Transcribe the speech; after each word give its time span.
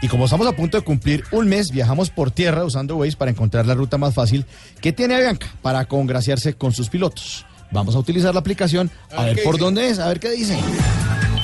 Y 0.00 0.08
como 0.08 0.26
estamos 0.26 0.46
a 0.46 0.52
punto 0.52 0.76
de 0.76 0.84
cumplir 0.84 1.24
un 1.32 1.48
mes, 1.48 1.70
viajamos 1.70 2.10
por 2.10 2.30
tierra 2.30 2.64
usando 2.64 2.96
Waze 2.96 3.16
para 3.16 3.30
encontrar 3.30 3.66
la 3.66 3.74
ruta 3.74 3.98
más 3.98 4.14
fácil 4.14 4.46
que 4.80 4.92
tiene 4.92 5.16
Avianca 5.16 5.48
para 5.60 5.86
congraciarse 5.86 6.54
con 6.54 6.72
sus 6.72 6.88
pilotos. 6.88 7.44
Vamos 7.70 7.96
a 7.96 7.98
utilizar 7.98 8.32
la 8.32 8.40
aplicación 8.40 8.90
a, 9.10 9.24
ver, 9.24 9.42
por 9.42 9.58
dónde 9.58 9.90
es, 9.90 9.98
a 9.98 10.08
ver 10.08 10.20
qué 10.20 10.30
dice. 10.30 10.58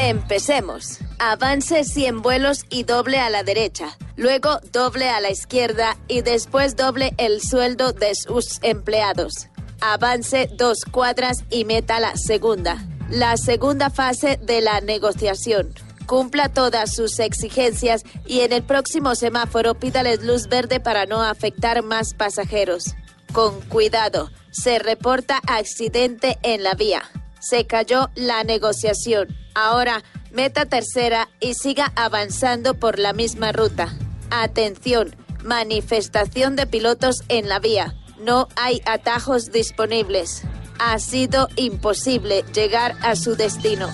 Empecemos. 0.00 0.98
Avance 1.18 1.84
100 1.84 2.22
vuelos 2.22 2.64
y 2.70 2.84
doble 2.84 3.18
a 3.18 3.30
la 3.30 3.42
derecha. 3.42 3.96
Luego 4.16 4.60
doble 4.72 5.10
a 5.10 5.20
la 5.20 5.30
izquierda 5.30 5.96
y 6.08 6.22
después 6.22 6.76
doble 6.76 7.14
el 7.18 7.40
sueldo 7.42 7.92
de 7.92 8.14
sus 8.14 8.58
empleados. 8.62 9.48
Avance 9.80 10.48
dos 10.56 10.78
cuadras 10.90 11.44
y 11.50 11.64
meta 11.64 12.00
la 12.00 12.16
segunda. 12.16 12.84
La 13.10 13.36
segunda 13.36 13.90
fase 13.90 14.38
de 14.42 14.60
la 14.60 14.80
negociación. 14.80 15.68
Cumpla 16.08 16.48
todas 16.48 16.94
sus 16.94 17.18
exigencias 17.18 18.02
y 18.26 18.40
en 18.40 18.54
el 18.54 18.62
próximo 18.62 19.14
semáforo 19.14 19.74
pídales 19.74 20.24
luz 20.24 20.48
verde 20.48 20.80
para 20.80 21.04
no 21.04 21.22
afectar 21.22 21.82
más 21.82 22.14
pasajeros. 22.14 22.94
Con 23.34 23.60
cuidado, 23.60 24.30
se 24.50 24.78
reporta 24.78 25.38
accidente 25.46 26.38
en 26.42 26.62
la 26.62 26.72
vía. 26.72 27.02
Se 27.40 27.66
cayó 27.66 28.08
la 28.14 28.42
negociación. 28.42 29.36
Ahora, 29.54 30.02
meta 30.32 30.64
tercera 30.64 31.28
y 31.40 31.52
siga 31.52 31.92
avanzando 31.94 32.72
por 32.72 32.98
la 32.98 33.12
misma 33.12 33.52
ruta. 33.52 33.94
Atención, 34.30 35.14
manifestación 35.44 36.56
de 36.56 36.66
pilotos 36.66 37.22
en 37.28 37.50
la 37.50 37.58
vía. 37.58 37.94
No 38.18 38.48
hay 38.56 38.80
atajos 38.86 39.52
disponibles. 39.52 40.42
Ha 40.78 40.98
sido 41.00 41.48
imposible 41.56 42.46
llegar 42.54 42.96
a 43.02 43.14
su 43.14 43.36
destino. 43.36 43.90